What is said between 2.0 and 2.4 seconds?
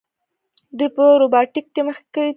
تللي دي.